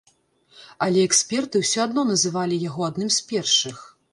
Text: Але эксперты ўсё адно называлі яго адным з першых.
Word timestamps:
Але 0.85 1.03
эксперты 1.09 1.55
ўсё 1.65 1.79
адно 1.87 2.07
называлі 2.13 2.61
яго 2.69 2.81
адным 2.89 3.09
з 3.19 3.29
першых. 3.35 3.77